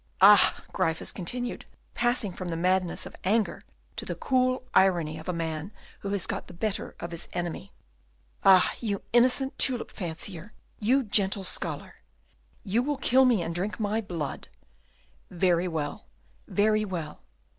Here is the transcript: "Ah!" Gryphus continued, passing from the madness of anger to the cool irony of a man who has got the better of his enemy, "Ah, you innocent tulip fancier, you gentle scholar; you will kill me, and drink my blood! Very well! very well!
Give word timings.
"Ah!" 0.19 0.63
Gryphus 0.73 1.11
continued, 1.11 1.65
passing 1.93 2.33
from 2.33 2.47
the 2.47 2.57
madness 2.57 3.05
of 3.05 3.15
anger 3.23 3.61
to 3.97 4.03
the 4.03 4.15
cool 4.15 4.63
irony 4.73 5.19
of 5.19 5.29
a 5.29 5.31
man 5.31 5.71
who 5.99 6.09
has 6.09 6.25
got 6.25 6.47
the 6.47 6.55
better 6.55 6.95
of 6.99 7.11
his 7.11 7.27
enemy, 7.33 7.71
"Ah, 8.43 8.73
you 8.79 9.03
innocent 9.13 9.59
tulip 9.59 9.91
fancier, 9.91 10.53
you 10.79 11.03
gentle 11.03 11.43
scholar; 11.43 11.97
you 12.63 12.81
will 12.81 12.97
kill 12.97 13.25
me, 13.25 13.43
and 13.43 13.53
drink 13.53 13.79
my 13.79 14.01
blood! 14.01 14.47
Very 15.29 15.67
well! 15.67 16.07
very 16.47 16.83
well! 16.83 17.21